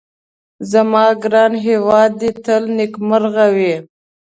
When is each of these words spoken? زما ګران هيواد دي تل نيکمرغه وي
زما 0.71 1.05
ګران 1.23 1.53
هيواد 1.65 2.11
دي 2.19 2.31
تل 2.43 2.63
نيکمرغه 2.77 3.45
وي 3.55 3.75